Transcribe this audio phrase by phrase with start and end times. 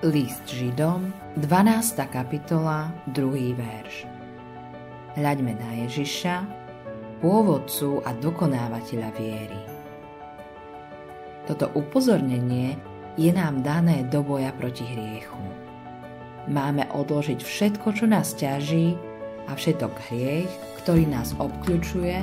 [0.00, 2.08] List Židom, 12.
[2.08, 3.52] kapitola, 2.
[3.52, 4.08] verš.
[5.12, 6.40] Hľaďme na Ježiša,
[7.20, 9.60] pôvodcu a dokonávateľa viery.
[11.44, 12.80] Toto upozornenie
[13.20, 15.44] je nám dané do boja proti hriechu.
[16.48, 18.96] Máme odložiť všetko, čo nás ťaží
[19.48, 20.48] a všetok hriech,
[20.80, 22.16] ktorý nás obkľúčuje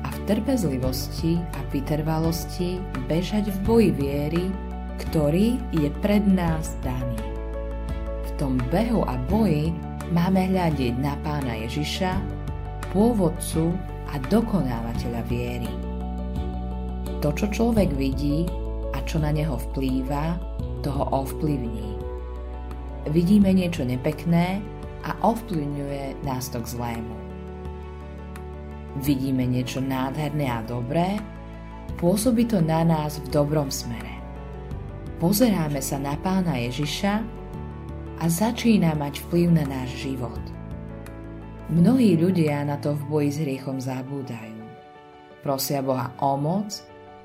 [0.00, 4.48] a v trpezlivosti a vytrvalosti bežať v boji viery
[4.98, 7.18] ktorý je pred nás daný.
[8.26, 9.74] V tom behu a boji
[10.10, 12.18] máme hľadiť na pána Ježiša,
[12.94, 13.74] pôvodcu
[14.10, 15.70] a dokonávateľa viery.
[17.22, 18.46] To, čo človek vidí
[18.94, 20.38] a čo na neho vplýva,
[20.84, 21.96] toho ovplyvní.
[23.08, 24.60] Vidíme niečo nepekné
[25.08, 27.16] a ovplyvňuje nás to k zlému.
[29.00, 31.18] Vidíme niečo nádherné a dobré,
[31.96, 34.23] pôsobí to na nás v dobrom smere
[35.24, 37.14] pozeráme sa na pána Ježiša
[38.20, 40.36] a začína mať vplyv na náš život.
[41.72, 44.60] Mnohí ľudia na to v boji s hriechom zabúdajú.
[45.40, 46.76] Prosia Boha o moc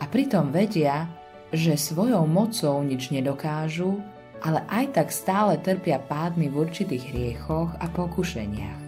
[0.00, 1.04] a pritom vedia,
[1.52, 4.00] že svojou mocou nič nedokážu,
[4.40, 8.82] ale aj tak stále trpia pádmi v určitých hriechoch a pokušeniach.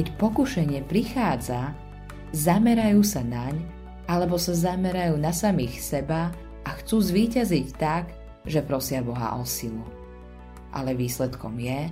[0.00, 1.76] Keď pokušenie prichádza,
[2.32, 3.60] zamerajú sa naň
[4.08, 6.32] alebo sa zamerajú na samých seba
[6.66, 8.14] a chcú zvíťaziť tak,
[8.46, 9.82] že prosia Boha o silu.
[10.74, 11.90] Ale výsledkom je,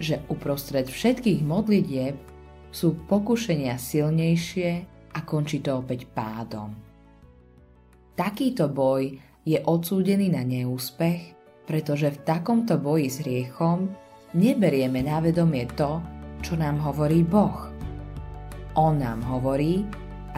[0.00, 2.16] že uprostred všetkých modlitieb
[2.70, 4.70] sú pokušenia silnejšie
[5.12, 6.72] a končí to opäť pádom.
[8.14, 13.90] Takýto boj je odsúdený na neúspech, pretože v takomto boji s hriechom
[14.36, 15.98] neberieme na vedomie to,
[16.44, 17.72] čo nám hovorí Boh.
[18.78, 19.82] On nám hovorí,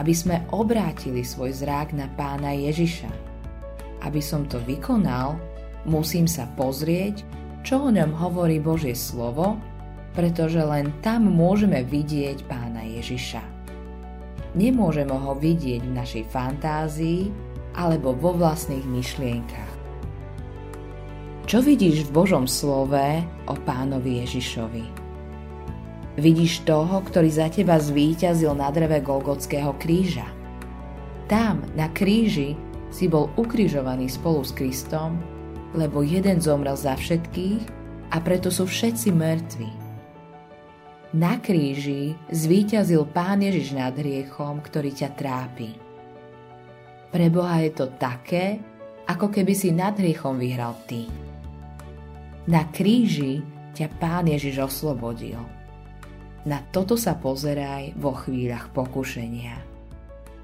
[0.01, 3.32] aby sme obrátili svoj zrák na pána Ježiša
[4.03, 5.39] aby som to vykonal,
[5.87, 7.23] musím sa pozrieť,
[7.63, 9.55] čo o ňom hovorí Božie slovo,
[10.13, 13.41] pretože len tam môžeme vidieť pána Ježiša.
[14.53, 17.33] Nemôžeme ho vidieť v našej fantázii
[17.73, 19.71] alebo vo vlastných myšlienkach.
[21.49, 24.85] Čo vidíš v Božom slove o pánovi Ježišovi?
[26.13, 30.29] Vidíš toho, ktorý za teba zvíťazil na dreve Golgotského kríža.
[31.25, 32.53] Tam, na kríži,
[32.93, 35.17] si bol ukrižovaný spolu s Kristom,
[35.73, 37.65] lebo jeden zomrel za všetkých
[38.13, 39.71] a preto sú všetci mŕtvi.
[41.17, 45.73] Na kríži zvíťazil Pán Ježiš nad hriechom, ktorý ťa trápi.
[47.09, 48.61] Pre Boha je to také,
[49.09, 51.09] ako keby si nad hriechom vyhral ty.
[52.49, 53.41] Na kríži
[53.73, 55.41] ťa Pán Ježiš oslobodil.
[56.45, 59.57] Na toto sa pozeraj vo chvíľach pokušenia.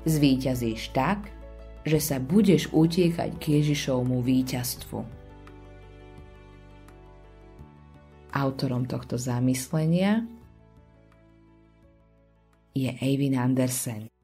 [0.05, 1.38] Zvíťazíš tak,
[1.88, 5.00] že sa budeš utiekať k Ježišovmu víťazstvu.
[8.29, 10.22] Autorom tohto zamyslenia
[12.78, 14.19] je Eivin Andersen.